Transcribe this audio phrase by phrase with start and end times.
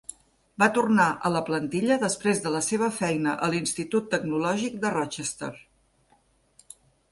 [0.61, 5.53] Va tornar a la plantilla després de la seva feina a l'Institut Tecnològic de Rochester.